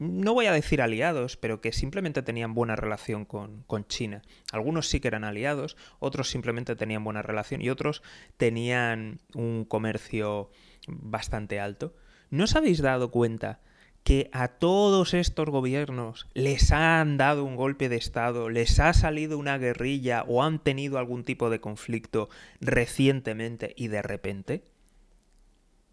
no 0.00 0.32
voy 0.32 0.46
a 0.46 0.52
decir 0.52 0.80
aliados, 0.80 1.36
pero 1.36 1.60
que 1.60 1.72
simplemente 1.72 2.22
tenían 2.22 2.54
buena 2.54 2.74
relación 2.74 3.26
con, 3.26 3.66
China. 3.86 4.22
Algunos 4.50 4.88
sí 4.88 4.98
que 4.98 5.08
eran 5.08 5.24
aliados, 5.24 5.76
otros 5.98 6.30
simplemente 6.30 6.74
tenían 6.74 7.04
buena 7.04 7.20
relación 7.20 7.60
y 7.60 7.68
otros 7.68 8.02
tenían 8.38 9.20
un 9.34 9.66
comercio 9.66 10.50
bastante 10.88 11.60
alto. 11.60 11.94
¿No 12.30 12.44
os 12.44 12.56
habéis 12.56 12.80
dado 12.80 13.10
cuenta 13.10 13.60
que 14.02 14.30
a 14.32 14.48
todos 14.48 15.12
estos 15.12 15.50
gobiernos 15.50 16.26
les 16.32 16.72
han 16.72 17.18
dado 17.18 17.44
un 17.44 17.56
golpe 17.56 17.90
de 17.90 17.96
Estado, 17.96 18.48
les 18.48 18.80
ha 18.80 18.94
salido 18.94 19.36
una 19.36 19.58
guerrilla 19.58 20.24
o 20.26 20.42
han 20.42 20.60
tenido 20.60 20.96
algún 20.96 21.24
tipo 21.24 21.50
de 21.50 21.60
conflicto 21.60 22.30
recientemente 22.62 23.74
y 23.76 23.88
de 23.88 24.00
repente? 24.00 24.64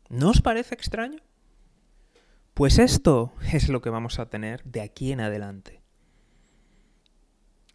¿No 0.08 0.30
os 0.30 0.40
parece 0.40 0.76
extraño? 0.76 1.27
Pues 2.58 2.80
esto 2.80 3.36
es 3.54 3.70
lo 3.70 3.82
que 3.84 3.92
vamos 3.92 4.18
a 4.18 4.32
tener 4.32 4.64
de 4.64 4.82
aquí 4.82 5.12
en 5.12 5.20
adelante. 5.20 5.84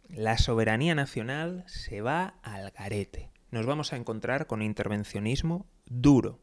La 0.09 0.37
soberanía 0.37 0.93
nacional 0.93 1.63
se 1.67 2.01
va 2.01 2.33
al 2.43 2.69
garete. 2.71 3.31
Nos 3.49 3.65
vamos 3.65 3.93
a 3.93 3.95
encontrar 3.95 4.45
con 4.45 4.61
intervencionismo 4.61 5.67
duro. 5.85 6.41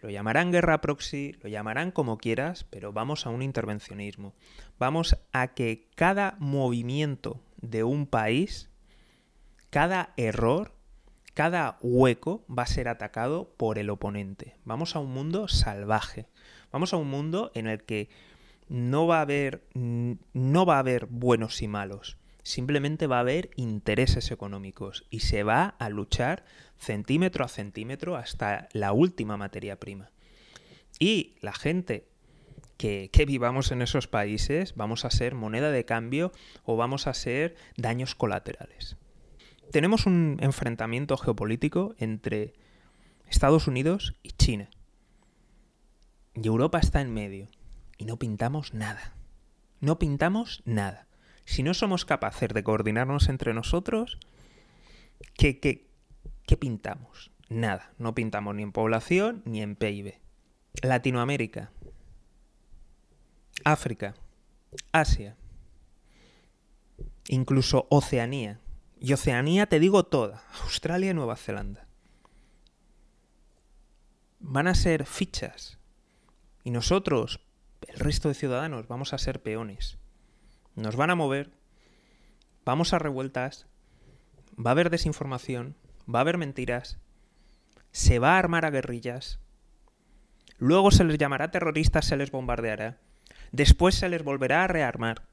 Lo 0.00 0.08
llamarán 0.08 0.52
guerra 0.52 0.80
proxy, 0.80 1.36
lo 1.42 1.50
llamarán 1.50 1.90
como 1.90 2.16
quieras, 2.16 2.64
pero 2.64 2.94
vamos 2.94 3.26
a 3.26 3.28
un 3.28 3.42
intervencionismo. 3.42 4.32
Vamos 4.78 5.18
a 5.34 5.48
que 5.48 5.90
cada 5.96 6.36
movimiento 6.38 7.42
de 7.60 7.84
un 7.84 8.06
país, 8.06 8.70
cada 9.68 10.14
error, 10.16 10.73
cada 11.34 11.78
hueco 11.82 12.44
va 12.48 12.62
a 12.62 12.66
ser 12.66 12.88
atacado 12.88 13.52
por 13.56 13.78
el 13.78 13.90
oponente. 13.90 14.56
Vamos 14.64 14.94
a 14.94 15.00
un 15.00 15.12
mundo 15.12 15.48
salvaje. 15.48 16.26
Vamos 16.70 16.94
a 16.94 16.96
un 16.96 17.10
mundo 17.10 17.50
en 17.54 17.66
el 17.66 17.82
que 17.82 18.08
no 18.68 19.06
va 19.06 19.18
a 19.18 19.22
haber 19.22 19.64
no 19.74 20.64
va 20.64 20.76
a 20.76 20.78
haber 20.78 21.06
buenos 21.06 21.60
y 21.60 21.68
malos. 21.68 22.16
Simplemente 22.44 23.06
va 23.06 23.16
a 23.16 23.20
haber 23.20 23.50
intereses 23.56 24.30
económicos 24.30 25.06
y 25.10 25.20
se 25.20 25.42
va 25.42 25.74
a 25.78 25.88
luchar 25.88 26.44
centímetro 26.78 27.44
a 27.44 27.48
centímetro 27.48 28.16
hasta 28.16 28.68
la 28.72 28.92
última 28.92 29.36
materia 29.36 29.80
prima. 29.80 30.10
Y 31.00 31.34
la 31.40 31.52
gente 31.52 32.06
que, 32.76 33.10
que, 33.12 33.24
vivamos 33.24 33.72
en 33.72 33.82
esos 33.82 34.06
países 34.06 34.74
vamos 34.76 35.04
a 35.04 35.10
ser 35.10 35.34
moneda 35.34 35.70
de 35.70 35.84
cambio 35.84 36.32
o 36.64 36.76
vamos 36.76 37.06
a 37.06 37.14
ser 37.14 37.56
daños 37.76 38.14
colaterales 38.14 38.96
tenemos 39.74 40.06
un 40.06 40.36
enfrentamiento 40.40 41.16
geopolítico 41.16 41.96
entre 41.98 42.54
Estados 43.28 43.66
Unidos 43.66 44.14
y 44.22 44.30
China. 44.30 44.70
Y 46.36 46.46
Europa 46.46 46.78
está 46.78 47.00
en 47.00 47.12
medio. 47.12 47.48
Y 47.98 48.04
no 48.04 48.16
pintamos 48.16 48.72
nada. 48.72 49.16
No 49.80 49.98
pintamos 49.98 50.62
nada. 50.64 51.08
Si 51.44 51.64
no 51.64 51.74
somos 51.74 52.04
capaces 52.04 52.50
de 52.50 52.62
coordinarnos 52.62 53.28
entre 53.28 53.52
nosotros, 53.52 54.20
¿qué, 55.36 55.88
pintamos? 56.60 57.32
Nada. 57.48 57.94
No 57.98 58.14
pintamos 58.14 58.54
ni 58.54 58.62
en 58.62 58.70
población 58.70 59.42
ni 59.44 59.60
en 59.60 59.74
PIB. 59.74 60.20
Latinoamérica. 60.82 61.72
África. 63.64 64.14
Asia. 64.92 65.36
Incluso 67.26 67.88
Oceanía. 67.90 68.60
Y 69.04 69.12
Oceanía 69.12 69.66
te 69.66 69.80
digo 69.80 70.06
toda, 70.06 70.42
Australia 70.62 71.10
y 71.10 71.14
Nueva 71.14 71.36
Zelanda. 71.36 71.86
Van 74.38 74.66
a 74.66 74.74
ser 74.74 75.04
fichas. 75.04 75.78
Y 76.62 76.70
nosotros, 76.70 77.40
el 77.86 77.98
resto 77.98 78.28
de 78.28 78.34
ciudadanos, 78.34 78.88
vamos 78.88 79.12
a 79.12 79.18
ser 79.18 79.42
peones. 79.42 79.98
Nos 80.74 80.96
van 80.96 81.10
a 81.10 81.16
mover, 81.16 81.50
vamos 82.64 82.94
a 82.94 82.98
revueltas, 82.98 83.66
va 84.56 84.70
a 84.70 84.72
haber 84.72 84.88
desinformación, 84.88 85.76
va 86.08 86.20
a 86.20 86.22
haber 86.22 86.38
mentiras, 86.38 86.96
se 87.92 88.18
va 88.18 88.36
a 88.36 88.38
armar 88.38 88.64
a 88.64 88.70
guerrillas, 88.70 89.38
luego 90.56 90.90
se 90.90 91.04
les 91.04 91.18
llamará 91.18 91.50
terroristas, 91.50 92.06
se 92.06 92.16
les 92.16 92.30
bombardeará, 92.30 92.96
después 93.52 93.96
se 93.96 94.08
les 94.08 94.24
volverá 94.24 94.64
a 94.64 94.68
rearmar. 94.68 95.26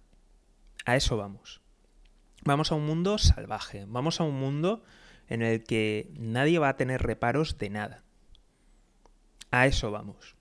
A 0.83 0.97
eso 0.97 1.15
vamos. 1.15 1.61
Vamos 2.43 2.71
a 2.71 2.75
un 2.75 2.85
mundo 2.85 3.17
salvaje, 3.17 3.85
vamos 3.87 4.19
a 4.19 4.23
un 4.23 4.39
mundo 4.39 4.83
en 5.27 5.41
el 5.41 5.63
que 5.63 6.09
nadie 6.17 6.59
va 6.59 6.69
a 6.69 6.75
tener 6.77 7.01
reparos 7.03 7.57
de 7.57 7.69
nada. 7.69 8.03
A 9.51 9.67
eso 9.67 9.91
vamos. 9.91 10.35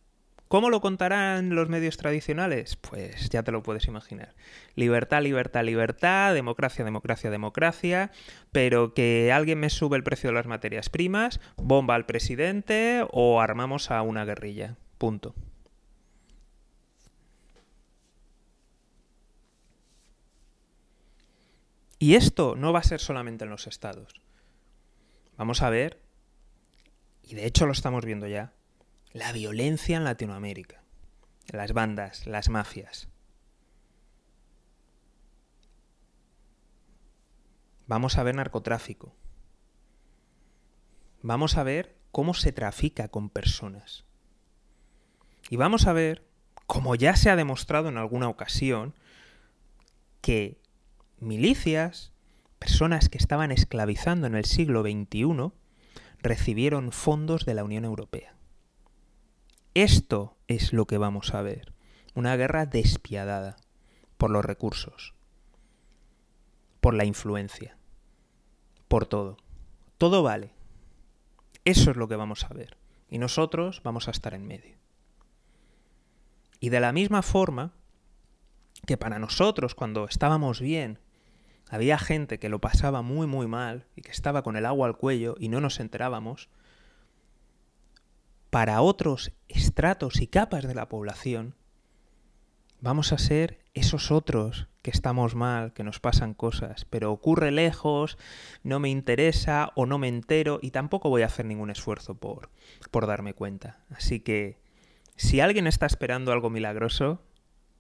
¿Cómo 0.49 0.69
lo 0.69 0.81
contarán 0.81 1.55
los 1.55 1.69
medios 1.69 1.97
tradicionales? 1.97 2.75
Pues 2.75 3.29
ya 3.29 3.45
te 3.45 3.53
lo 3.53 3.63
puedes 3.63 3.87
imaginar. 3.87 4.35
Libertad, 4.75 5.23
libertad, 5.23 5.63
libertad, 5.63 6.35
democracia, 6.35 6.85
democracia, 6.85 7.31
democracia, 7.31 8.11
pero 8.51 8.93
que 8.93 9.31
alguien 9.33 9.61
me 9.61 9.71
sube 9.71 9.97
el 9.97 10.03
precio 10.03 10.31
de 10.31 10.35
las 10.35 10.47
materias 10.47 10.89
primas, 10.89 11.39
bomba 11.57 11.95
al 11.95 12.07
presidente 12.07 13.07
o 13.13 13.41
armamos 13.41 13.93
a 13.93 14.03
una 14.03 14.25
guerrilla. 14.25 14.77
Punto. 14.99 15.37
Y 22.03 22.15
esto 22.15 22.57
no 22.57 22.73
va 22.73 22.79
a 22.79 22.83
ser 22.83 22.99
solamente 22.99 23.45
en 23.45 23.51
los 23.51 23.67
estados. 23.67 24.23
Vamos 25.37 25.61
a 25.61 25.69
ver, 25.69 26.01
y 27.23 27.35
de 27.35 27.45
hecho 27.45 27.67
lo 27.67 27.73
estamos 27.73 28.07
viendo 28.07 28.27
ya, 28.27 28.55
la 29.13 29.33
violencia 29.33 29.99
en 29.99 30.05
Latinoamérica, 30.05 30.83
las 31.53 31.75
bandas, 31.75 32.27
las 32.27 32.49
mafias. 32.49 33.09
Vamos 37.87 38.17
a 38.17 38.23
ver 38.23 38.35
narcotráfico. 38.35 39.15
Vamos 41.21 41.59
a 41.59 41.65
ver 41.65 41.99
cómo 42.13 42.33
se 42.33 42.51
trafica 42.53 43.09
con 43.09 43.29
personas. 43.29 44.07
Y 45.51 45.57
vamos 45.57 45.87
a 45.87 45.93
ver, 45.93 46.27
como 46.67 46.95
ya 46.95 47.15
se 47.15 47.29
ha 47.29 47.37
demostrado 47.37 47.91
en 47.91 47.99
alguna 47.99 48.31
ocasión, 48.31 48.95
que 50.23 50.60
milicias, 51.21 52.13
personas 52.59 53.09
que 53.09 53.19
estaban 53.19 53.53
esclavizando 53.53 54.27
en 54.27 54.35
el 54.35 54.45
siglo 54.45 54.83
XXI, 54.83 55.53
recibieron 56.23 56.93
fondos 56.93 57.45
de 57.47 57.55
la 57.55 57.65
Unión 57.65 57.85
Europea. 57.85 58.35
Esto 59.75 60.37
es 60.49 60.73
lo 60.73 60.87
que 60.87 60.99
vamos 60.99 61.35
a 61.35 61.43
ver. 61.43 61.73
Una 62.15 62.37
guerra 62.37 62.67
despiadada 62.67 63.57
por 64.17 64.31
los 64.31 64.45
recursos, 64.45 65.15
por 66.81 66.95
la 66.95 67.05
influencia, 67.05 67.79
por 68.89 69.07
todo. 69.07 69.37
Todo 69.97 70.23
vale. 70.23 70.53
Eso 71.65 71.91
es 71.91 71.97
lo 71.97 72.09
que 72.09 72.17
vamos 72.17 72.45
a 72.45 72.55
ver. 72.55 72.77
Y 73.09 73.19
nosotros 73.19 73.81
vamos 73.85 74.09
a 74.09 74.11
estar 74.11 74.35
en 74.35 74.47
medio. 74.47 74.77
Y 76.59 76.69
de 76.69 76.81
la 76.81 76.93
misma 76.93 77.23
forma 77.23 77.73
que 78.87 78.97
para 78.97 79.19
nosotros, 79.19 79.75
cuando 79.75 80.07
estábamos 80.07 80.61
bien, 80.61 80.99
había 81.71 81.99
gente 81.99 82.39
que 82.39 82.49
lo 82.49 82.61
pasaba 82.61 83.01
muy 83.01 83.27
muy 83.27 83.47
mal 83.47 83.87
y 83.97 84.03
que 84.03 84.11
estaba 84.11 84.43
con 84.43 84.57
el 84.57 84.67
agua 84.67 84.87
al 84.87 84.97
cuello 84.97 85.37
y 85.39 85.49
no 85.49 85.61
nos 85.61 85.81
enterábamos, 85.81 86.51
para 88.51 88.83
otros 88.83 89.33
estratos 89.49 90.21
y 90.21 90.27
capas 90.27 90.65
de 90.65 90.75
la 90.75 90.89
población, 90.89 91.55
vamos 92.81 93.13
a 93.13 93.19
ser 93.19 93.61
esos 93.75 94.11
otros 94.11 94.67
que 94.83 94.91
estamos 94.91 95.35
mal, 95.35 95.73
que 95.73 95.85
nos 95.85 96.01
pasan 96.01 96.35
cosas, 96.35 96.85
pero 96.87 97.13
ocurre 97.13 97.51
lejos, 97.51 98.19
no 98.63 98.81
me 98.81 98.89
interesa 98.89 99.71
o 99.77 99.87
no 99.87 99.99
me 99.99 100.09
entero 100.09 100.59
y 100.63 100.73
tampoco 100.73 101.11
voy 101.11 101.23
a 101.23 101.27
hacer 101.27 101.47
ningún 101.47 101.71
esfuerzo 101.71 102.15
por, 102.15 102.51
por 102.91 103.07
darme 103.07 103.35
cuenta. 103.35 103.85
Así 103.91 104.21
que 104.21 104.59
si 105.17 105.41
alguien 105.41 105.67
está 105.67 105.87
esperando 105.87 106.33
algo 106.33 106.51
milagroso, 106.51 107.23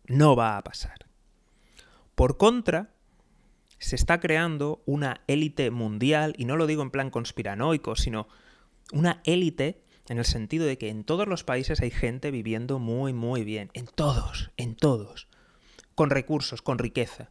no 0.07 0.37
va 0.37 0.57
a 0.57 0.63
pasar. 0.63 1.07
Por 2.15 2.37
contra, 2.37 2.91
se 3.81 3.97
está 3.97 4.21
creando 4.21 4.83
una 4.85 5.23
élite 5.27 5.71
mundial, 5.71 6.35
y 6.37 6.45
no 6.45 6.57
lo 6.57 6.67
digo 6.67 6.83
en 6.83 6.91
plan 6.91 7.11
conspiranoico, 7.11 7.97
sino 7.97 8.29
una 8.93 9.23
élite 9.25 9.83
en 10.09 10.19
el 10.19 10.25
sentido 10.25 10.67
de 10.67 10.77
que 10.77 10.91
en 10.91 11.03
todos 11.03 11.27
los 11.27 11.45
países 11.45 11.81
hay 11.81 11.91
gente 11.91 12.31
viviendo 12.31 12.79
muy, 12.79 13.13
muy 13.13 13.43
bien. 13.43 13.71
En 13.73 13.87
todos, 13.87 14.51
en 14.57 14.77
todos. 14.77 15.29
Con 15.95 16.11
recursos, 16.11 16.63
con 16.63 16.79
riqueza. 16.79 17.31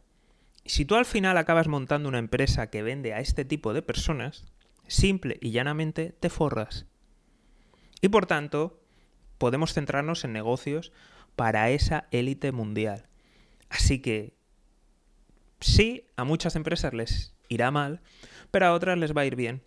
Y 0.64 0.70
si 0.70 0.84
tú 0.84 0.96
al 0.96 1.04
final 1.04 1.36
acabas 1.36 1.68
montando 1.68 2.08
una 2.08 2.18
empresa 2.18 2.68
que 2.68 2.82
vende 2.82 3.14
a 3.14 3.20
este 3.20 3.44
tipo 3.44 3.72
de 3.72 3.82
personas, 3.82 4.44
simple 4.88 5.38
y 5.40 5.52
llanamente 5.52 6.16
te 6.18 6.30
forras. 6.30 6.86
Y 8.00 8.08
por 8.08 8.26
tanto, 8.26 8.82
podemos 9.38 9.72
centrarnos 9.72 10.24
en 10.24 10.32
negocios 10.32 10.92
para 11.36 11.70
esa 11.70 12.08
élite 12.10 12.50
mundial. 12.50 13.06
Así 13.68 14.00
que 14.00 14.39
sí, 15.60 16.06
a 16.16 16.24
muchas 16.24 16.56
empresas 16.56 16.94
les 16.94 17.34
irá 17.48 17.70
mal, 17.70 18.00
pero 18.50 18.66
a 18.66 18.72
otras 18.72 18.98
les 18.98 19.16
va 19.16 19.22
a 19.22 19.26
ir 19.26 19.36
bien. 19.36 19.62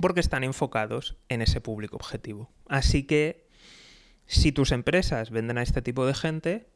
porque 0.00 0.20
están 0.20 0.44
enfocados 0.44 1.16
en 1.28 1.42
ese 1.42 1.60
público 1.60 1.96
objetivo. 1.96 2.48
Así 2.68 3.02
que 3.02 3.48
si 4.26 4.52
tus 4.52 4.70
empresas 4.70 5.30
venden 5.30 5.58
a 5.58 5.62
este 5.62 5.82
tipo 5.82 6.06
de 6.06 6.14
gente, 6.14 6.68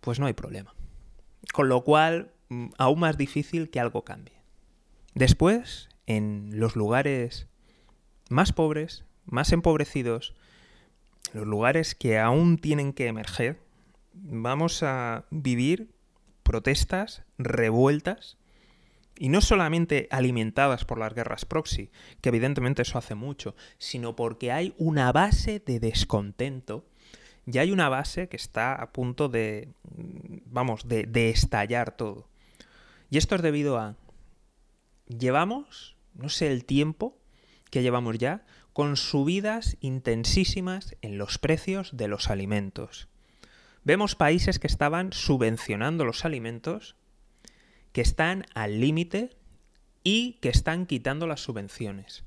pues 0.00 0.18
no 0.18 0.26
hay 0.26 0.32
problema. 0.32 0.74
Con 1.52 1.68
lo 1.68 1.84
cual, 1.84 2.32
mm, 2.48 2.70
aún 2.78 2.98
más 2.98 3.16
difícil 3.16 3.70
que 3.70 3.78
algo 3.78 4.04
cambie. 4.04 4.34
Después, 5.14 5.88
en 6.06 6.50
los 6.58 6.74
lugares 6.74 7.46
más 8.28 8.52
pobres, 8.52 9.04
más 9.24 9.52
empobrecidos, 9.52 10.34
los 11.32 11.46
lugares 11.46 11.94
que 11.94 12.18
aún 12.18 12.58
tienen 12.58 12.92
que 12.92 13.06
emerger, 13.06 13.60
vamos 14.14 14.82
a 14.82 15.26
vivir 15.30 15.90
protestas, 16.42 17.22
revueltas, 17.38 18.36
y 19.16 19.30
no 19.30 19.40
solamente 19.40 20.06
alimentadas 20.10 20.84
por 20.84 20.98
las 20.98 21.14
guerras 21.14 21.44
proxy, 21.44 21.90
que 22.20 22.28
evidentemente 22.28 22.82
eso 22.82 22.98
hace 22.98 23.14
mucho, 23.14 23.56
sino 23.78 24.14
porque 24.14 24.52
hay 24.52 24.74
una 24.78 25.10
base 25.10 25.60
de 25.64 25.80
descontento 25.80 26.84
y 27.44 27.58
hay 27.58 27.72
una 27.72 27.88
base 27.88 28.28
que 28.28 28.36
está 28.36 28.74
a 28.74 28.92
punto 28.92 29.28
de, 29.28 29.70
vamos, 30.46 30.86
de, 30.86 31.04
de 31.04 31.30
estallar 31.30 31.96
todo. 31.96 32.28
Y 33.10 33.18
esto 33.18 33.34
es 33.34 33.42
debido 33.42 33.78
a... 33.78 33.96
Llevamos, 35.06 35.96
no 36.14 36.28
sé 36.28 36.52
el 36.52 36.64
tiempo 36.64 37.16
que 37.70 37.82
llevamos 37.82 38.18
ya, 38.18 38.44
con 38.72 38.96
subidas 38.96 39.76
intensísimas 39.80 40.94
en 41.02 41.18
los 41.18 41.38
precios 41.38 41.96
de 41.96 42.06
los 42.06 42.30
alimentos. 42.30 43.08
Vemos 43.82 44.14
países 44.14 44.58
que 44.58 44.66
estaban 44.66 45.12
subvencionando 45.12 46.04
los 46.04 46.24
alimentos, 46.24 46.94
que 47.98 48.02
están 48.02 48.46
al 48.54 48.80
límite 48.80 49.36
y 50.04 50.34
que 50.34 50.50
están 50.50 50.86
quitando 50.86 51.26
las 51.26 51.40
subvenciones. 51.40 52.22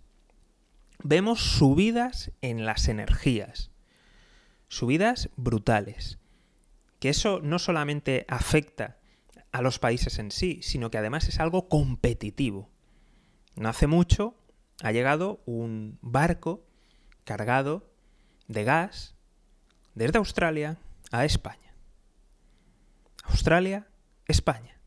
Vemos 1.02 1.40
subidas 1.40 2.34
en 2.42 2.66
las 2.66 2.90
energías, 2.90 3.72
subidas 4.68 5.30
brutales, 5.38 6.20
que 7.00 7.08
eso 7.08 7.40
no 7.42 7.58
solamente 7.58 8.26
afecta 8.28 8.98
a 9.54 9.62
los 9.62 9.80
países 9.80 10.20
en 10.20 10.32
sí, 10.32 10.60
sino 10.62 10.92
que 10.92 10.98
además 10.98 11.30
es 11.30 11.40
algo 11.40 11.70
competitivo. 11.70 12.70
No 13.56 13.70
hace 13.70 13.88
mucho 13.88 14.36
ha 14.84 14.92
llegado 14.92 15.42
un 15.46 16.00
barco 16.02 16.66
cargado 17.24 17.90
de 18.50 18.66
gas 18.66 19.16
desde 19.96 20.18
Australia 20.18 20.80
a 21.14 21.24
España. 21.24 21.74
Australia, 23.24 23.88
España. 24.28 24.81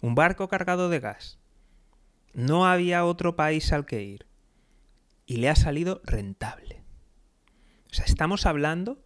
Un 0.00 0.14
barco 0.14 0.48
cargado 0.48 0.88
de 0.88 1.00
gas. 1.00 1.38
No 2.32 2.66
había 2.66 3.04
otro 3.04 3.36
país 3.36 3.72
al 3.72 3.86
que 3.86 4.02
ir. 4.02 4.26
Y 5.26 5.36
le 5.36 5.48
ha 5.48 5.56
salido 5.56 6.00
rentable. 6.04 6.82
O 7.90 7.94
sea, 7.94 8.04
estamos 8.04 8.46
hablando 8.46 8.98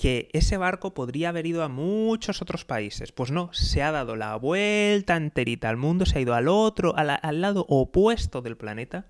que 0.00 0.30
ese 0.32 0.56
barco 0.56 0.94
podría 0.94 1.28
haber 1.28 1.44
ido 1.44 1.62
a 1.62 1.68
muchos 1.68 2.40
otros 2.40 2.64
países. 2.64 3.12
Pues 3.12 3.30
no, 3.30 3.52
se 3.52 3.82
ha 3.82 3.92
dado 3.92 4.16
la 4.16 4.34
vuelta 4.36 5.14
enterita 5.14 5.68
al 5.68 5.76
mundo, 5.76 6.06
se 6.06 6.16
ha 6.16 6.22
ido 6.22 6.32
al 6.32 6.48
otro, 6.48 6.94
al, 6.96 7.40
lado 7.42 7.66
opuesto 7.68 8.40
del 8.40 8.56
planeta, 8.56 9.08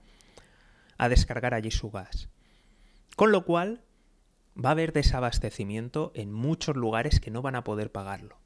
a 0.99 1.09
descargar 1.09 1.55
allí 1.55 1.71
su 1.71 1.93
gas. 1.93 2.29
Con 3.14 3.31
lo 3.31 3.45
cual, 3.45 3.83
va 4.57 4.71
a 4.71 4.73
haber 4.73 4.93
desabastecimiento 4.93 6.11
en 6.17 6.33
muchos 6.33 6.75
lugares 6.75 7.21
que 7.21 7.31
no 7.31 7.40
van 7.40 7.55
a 7.55 7.62
poder 7.62 7.93
pagarlo. 7.93 8.39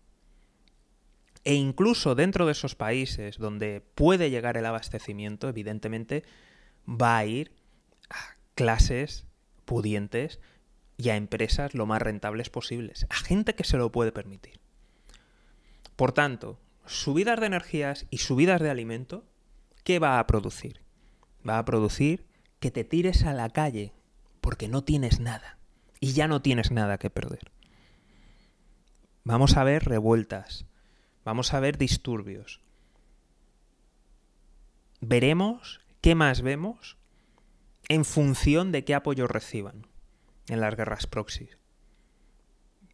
E 1.44 1.54
incluso 1.54 2.14
dentro 2.14 2.46
de 2.46 2.52
esos 2.52 2.74
países 2.74 3.38
donde 3.38 3.82
puede 3.94 4.30
llegar 4.30 4.56
el 4.56 4.66
abastecimiento, 4.66 5.48
evidentemente, 5.48 6.24
va 6.88 7.18
a 7.18 7.26
ir 7.26 7.52
a 8.08 8.36
clases 8.54 9.26
pudientes 9.64 10.40
y 10.96 11.10
a 11.10 11.16
empresas 11.16 11.74
lo 11.74 11.86
más 11.86 12.00
rentables 12.00 12.50
posibles, 12.50 13.06
a 13.10 13.16
gente 13.16 13.54
que 13.54 13.64
se 13.64 13.76
lo 13.76 13.92
puede 13.92 14.12
permitir. 14.12 14.60
Por 15.96 16.12
tanto, 16.12 16.58
subidas 16.86 17.40
de 17.40 17.46
energías 17.46 18.06
y 18.10 18.18
subidas 18.18 18.60
de 18.60 18.70
alimento, 18.70 19.24
¿qué 19.82 19.98
va 19.98 20.18
a 20.18 20.26
producir? 20.26 20.80
Va 21.46 21.58
a 21.58 21.64
producir 21.64 22.26
que 22.58 22.70
te 22.70 22.84
tires 22.84 23.24
a 23.24 23.34
la 23.34 23.50
calle 23.50 23.92
porque 24.40 24.68
no 24.68 24.82
tienes 24.84 25.20
nada 25.20 25.58
y 26.00 26.12
ya 26.12 26.28
no 26.28 26.42
tienes 26.42 26.70
nada 26.70 26.98
que 26.98 27.10
perder. 27.10 27.52
Vamos 29.24 29.56
a 29.56 29.64
ver 29.64 29.84
revueltas, 29.84 30.66
vamos 31.24 31.54
a 31.54 31.60
ver 31.60 31.78
disturbios. 31.78 32.60
Veremos 35.00 35.80
qué 36.00 36.14
más 36.14 36.42
vemos 36.42 36.96
en 37.88 38.04
función 38.04 38.72
de 38.72 38.84
qué 38.84 38.94
apoyo 38.94 39.26
reciban 39.26 39.86
en 40.48 40.60
las 40.60 40.76
guerras 40.76 41.06
proxy. 41.06 41.50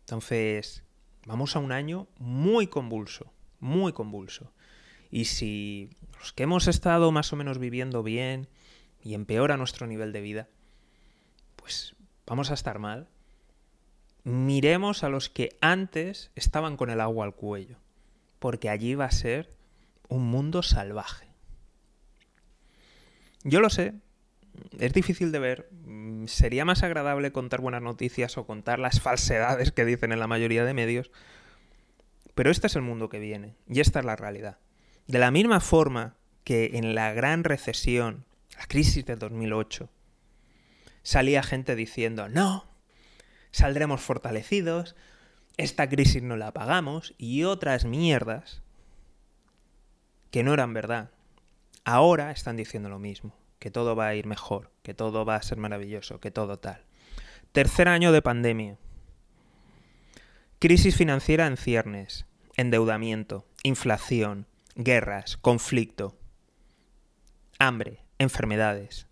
Entonces, 0.00 0.82
vamos 1.26 1.54
a 1.54 1.60
un 1.60 1.72
año 1.72 2.08
muy 2.18 2.66
convulso, 2.66 3.32
muy 3.60 3.92
convulso. 3.92 4.52
Y 5.10 5.26
si 5.26 5.90
los 6.18 6.32
que 6.32 6.44
hemos 6.44 6.68
estado 6.68 7.12
más 7.12 7.32
o 7.32 7.36
menos 7.36 7.58
viviendo 7.58 8.02
bien 8.02 8.48
y 9.02 9.14
empeora 9.14 9.56
nuestro 9.56 9.86
nivel 9.86 10.12
de 10.12 10.20
vida, 10.20 10.48
pues 11.56 11.94
vamos 12.26 12.50
a 12.50 12.54
estar 12.54 12.78
mal. 12.78 13.08
Miremos 14.22 15.02
a 15.02 15.08
los 15.08 15.28
que 15.28 15.56
antes 15.60 16.30
estaban 16.34 16.76
con 16.76 16.90
el 16.90 17.00
agua 17.00 17.24
al 17.24 17.34
cuello, 17.34 17.78
porque 18.40 18.68
allí 18.68 18.96
va 18.96 19.05
a 19.05 19.12
ser 19.12 19.55
un 20.09 20.26
mundo 20.29 20.64
salvaje. 20.64 21.29
Yo 23.44 23.61
lo 23.61 23.70
sé, 23.70 23.94
es 24.79 24.92
difícil 24.92 25.31
de 25.31 25.38
ver. 25.38 25.68
Mm, 25.85 26.26
sería 26.26 26.64
más 26.64 26.83
agradable 26.83 27.33
contar 27.33 27.61
buenas 27.61 27.83
noticias 27.83 28.37
o 28.37 28.46
contar 28.46 28.79
las 28.79 29.00
falsedades 29.00 29.70
que 29.70 29.85
dicen 29.85 30.12
en 30.12 30.18
la 30.18 30.26
mayoría 30.26 30.64
de 30.64 30.74
medios. 30.74 31.11
Pero 32.35 32.50
este 32.50 32.66
es 32.66 32.76
el 32.76 32.83
mundo 32.83 33.09
que 33.09 33.18
viene 33.18 33.55
y 33.68 33.81
esta 33.81 34.00
es 34.00 34.05
la 34.05 34.16
realidad. 34.16 34.59
De 35.07 35.18
la 35.18 35.31
misma 35.31 35.61
forma 35.61 36.16
que 36.44 36.72
en 36.74 36.94
la 36.94 37.12
gran 37.12 37.44
recesión, 37.44 38.24
la 38.57 38.66
crisis 38.66 39.05
de 39.05 39.16
2008, 39.16 39.90
salía 41.03 41.42
gente 41.42 41.76
diciendo, 41.76 42.29
no, 42.29 42.66
saldremos 43.50 44.00
fortalecidos, 44.00 44.96
esta 45.60 45.88
crisis 45.88 46.22
no 46.22 46.36
la 46.36 46.52
pagamos 46.52 47.14
y 47.18 47.44
otras 47.44 47.84
mierdas 47.84 48.62
que 50.30 50.42
no 50.42 50.54
eran 50.54 50.72
verdad. 50.72 51.10
Ahora 51.84 52.30
están 52.30 52.56
diciendo 52.56 52.88
lo 52.88 52.98
mismo 52.98 53.34
que 53.58 53.70
todo 53.70 53.94
va 53.94 54.08
a 54.08 54.14
ir 54.14 54.26
mejor, 54.26 54.70
que 54.82 54.94
todo 54.94 55.24
va 55.24 55.36
a 55.36 55.42
ser 55.42 55.58
maravilloso, 55.58 56.18
que 56.18 56.30
todo 56.30 56.58
tal. 56.58 56.82
Tercer 57.52 57.88
año 57.88 58.10
de 58.10 58.22
pandemia. 58.22 58.78
Crisis 60.58 60.96
financiera 60.96 61.46
en 61.46 61.56
ciernes, 61.56 62.26
endeudamiento, 62.56 63.46
inflación, 63.62 64.46
guerras, 64.76 65.36
conflicto, 65.36 66.16
hambre, 67.58 68.02
enfermedades. 68.18 69.06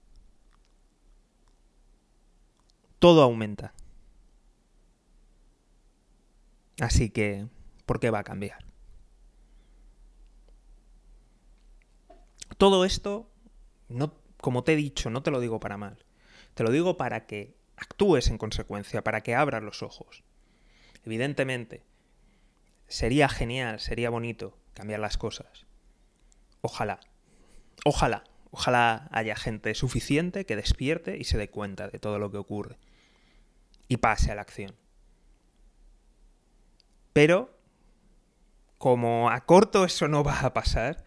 Todo 2.99 3.23
aumenta. 3.23 3.75
Así 6.81 7.11
que, 7.11 7.47
¿por 7.87 8.01
qué 8.01 8.11
va 8.11 8.21
a 8.21 8.25
cambiar? 8.25 8.65
Todo 12.57 12.85
esto 12.85 13.31
no 13.89 14.15
como 14.41 14.65
te 14.65 14.73
he 14.73 14.77
dicho, 14.77 15.11
no 15.11 15.23
te 15.23 15.31
lo 15.31 15.41
digo 15.41 15.61
para 15.61 15.77
mal. 15.77 15.99
Te 16.55 16.63
lo 16.63 16.71
digo 16.71 16.97
para 16.97 17.27
que 17.27 17.57
actúes 17.77 18.29
en 18.29 18.39
consecuencia, 18.39 19.03
para 19.03 19.23
que 19.23 19.35
abras 19.35 19.63
los 19.63 19.83
ojos. 19.83 20.25
Evidentemente, 21.05 21.85
sería 22.87 23.29
genial, 23.29 23.81
sería 23.81 24.11
bonito 24.11 24.59
cambiar 24.75 25.01
las 25.01 25.17
cosas. 25.17 25.67
Ojalá, 26.61 27.01
ojalá, 27.85 28.25
ojalá 28.51 29.09
haya 29.13 29.37
gente 29.37 29.75
suficiente 29.75 30.47
que 30.47 30.57
despierte 30.57 31.17
y 31.19 31.25
se 31.25 31.39
dé 31.39 31.51
cuenta 31.51 31.89
de 31.89 31.99
todo 31.99 32.19
lo 32.19 32.31
que 32.31 32.39
ocurre 32.39 32.79
y 33.89 33.99
pase 33.99 34.33
a 34.33 34.35
la 34.35 34.43
acción. 34.43 34.75
Pero, 37.19 37.51
como 38.79 39.29
a 39.29 39.45
corto 39.45 39.85
eso 39.85 40.07
no 40.07 40.23
va 40.23 40.39
a 40.39 40.55
pasar, 40.55 41.05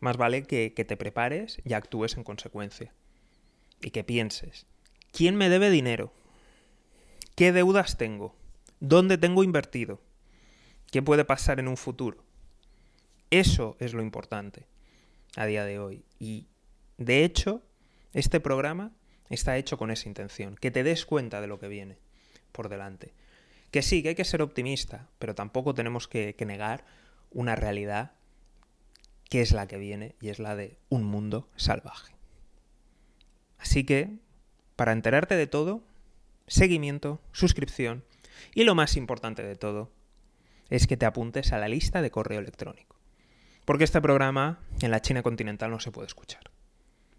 más 0.00 0.16
vale 0.16 0.44
que, 0.44 0.70
te 0.70 0.96
prepares 0.96 1.60
y 1.66 1.74
actúes 1.74 2.16
en 2.16 2.24
consecuencia. 2.24 2.94
Y 3.82 3.90
que 3.90 4.04
pienses, 4.04 4.64
¿quién 5.12 5.36
me 5.36 5.50
debe 5.50 5.68
dinero? 5.68 6.14
¿Qué 7.34 7.52
deudas 7.52 7.98
tengo? 7.98 8.34
¿Dónde 8.80 9.18
tengo 9.18 9.44
invertido? 9.44 10.00
¿Qué 10.90 11.02
puede 11.02 11.26
pasar 11.26 11.60
en 11.60 11.68
un 11.68 11.76
futuro? 11.76 12.24
Eso 13.28 13.76
es 13.80 13.92
lo 13.92 14.00
importante 14.00 14.66
a 15.36 15.44
día 15.44 15.66
de 15.66 15.78
hoy. 15.78 16.06
Y 16.18 16.46
de 16.96 17.22
hecho, 17.22 17.60
este 18.14 18.40
programa 18.40 18.92
está 19.28 19.58
hecho 19.58 19.76
con 19.76 19.90
esa 19.90 20.08
intención, 20.08 20.56
que 20.56 20.70
te 20.70 20.84
des 20.84 21.04
cuenta 21.04 21.42
de 21.42 21.48
lo 21.48 21.58
que 21.58 21.68
viene 21.68 21.98
por 22.50 22.70
delante. 22.70 23.12
Que 23.74 23.82
sí, 23.82 24.04
que 24.04 24.10
hay 24.10 24.14
que 24.14 24.24
ser 24.24 24.40
optimista, 24.40 25.08
pero 25.18 25.34
tampoco 25.34 25.74
tenemos 25.74 26.06
que, 26.06 26.36
negar 26.46 26.84
una 27.32 27.56
realidad 27.56 28.12
que 29.28 29.40
es 29.40 29.50
la 29.50 29.66
que 29.66 29.78
viene 29.78 30.14
y 30.20 30.28
es 30.28 30.38
la 30.38 30.54
de 30.54 30.78
un 30.90 31.02
mundo 31.02 31.48
salvaje. 31.56 32.14
Así 33.58 33.82
que, 33.82 34.20
para 34.76 34.92
enterarte 34.92 35.34
de 35.34 35.48
todo, 35.48 35.82
seguimiento, 36.46 37.20
suscripción 37.32 38.04
y 38.54 38.62
lo 38.62 38.76
más 38.76 38.96
importante 38.96 39.42
de 39.42 39.56
todo 39.56 39.90
es 40.70 40.86
que 40.86 40.96
te 40.96 41.06
apuntes 41.06 41.52
a 41.52 41.58
la 41.58 41.66
lista 41.66 42.00
de 42.00 42.12
correo 42.12 42.38
electrónico. 42.38 42.94
Porque 43.64 43.82
este 43.82 44.00
programa 44.00 44.60
en 44.82 44.92
la 44.92 45.02
China 45.02 45.24
continental 45.24 45.72
no 45.72 45.80
se 45.80 45.90
puede 45.90 46.06
escuchar. 46.06 46.52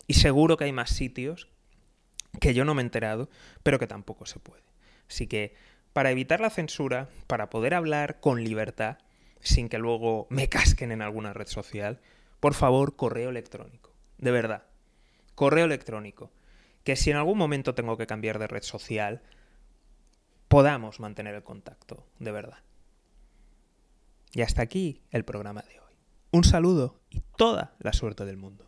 Y 0.08 0.14
seguro 0.14 0.56
que 0.56 0.64
hay 0.64 0.72
más 0.72 0.92
sitios 0.92 1.50
que 2.40 2.54
yo 2.54 2.64
no 2.64 2.76
me 2.76 2.82
he 2.82 2.86
enterado, 2.86 3.30
pero 3.62 3.78
que 3.78 3.88
tampoco 3.88 4.26
se 4.26 4.40
puede. 4.40 4.64
Así 5.10 5.28
que, 5.28 5.54
para 5.96 6.12
evitar 6.12 6.42
la 6.42 6.50
censura, 6.50 7.08
para 7.26 7.50
poder 7.50 7.74
hablar 7.74 8.20
con 8.20 8.44
libertad, 8.44 8.98
sin 9.40 9.70
que 9.70 9.78
luego 9.78 10.28
me 10.30 10.50
casquen 10.50 10.92
en 10.92 11.02
alguna 11.02 11.32
red 11.32 11.48
social, 11.48 12.02
por 12.42 12.54
favor, 12.54 12.98
correo 12.98 13.30
electrónico. 13.30 13.94
De 14.18 14.30
verdad. 14.30 14.64
Correo 15.36 15.64
electrónico. 15.64 16.34
Que 16.84 16.98
si 16.98 17.12
en 17.12 17.16
algún 17.16 17.38
momento 17.38 17.76
tengo 17.76 17.96
que 17.96 18.08
cambiar 18.08 18.40
de 18.40 18.48
red 18.48 18.64
social, 18.64 19.22
podamos 20.50 21.00
mantener 21.00 21.34
el 21.34 21.44
contacto, 21.44 22.06
de 22.20 22.32
verdad. 22.34 22.60
Y 24.34 24.42
hasta 24.42 24.64
aquí 24.64 25.02
el 25.12 25.24
programa 25.24 25.62
de 25.62 25.80
hoy. 25.80 25.96
Un 26.32 26.44
saludo 26.44 27.00
y 27.10 27.22
toda 27.38 27.74
la 27.80 27.94
suerte 27.94 28.26
del 28.26 28.36
mundo. 28.36 28.65